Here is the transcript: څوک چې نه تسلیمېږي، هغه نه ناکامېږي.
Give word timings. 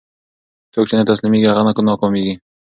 څوک 0.73 0.85
چې 0.89 0.95
نه 0.99 1.03
تسلیمېږي، 1.09 1.47
هغه 1.49 1.61
نه 1.67 1.71
ناکامېږي. 1.89 2.33